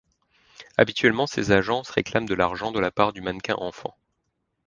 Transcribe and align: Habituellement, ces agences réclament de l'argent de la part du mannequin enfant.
Habituellement, 0.79 1.27
ces 1.27 1.51
agences 1.51 1.91
réclament 1.91 2.25
de 2.25 2.33
l'argent 2.33 2.71
de 2.71 2.79
la 2.79 2.89
part 2.89 3.13
du 3.13 3.21
mannequin 3.21 3.53
enfant. 3.59 3.95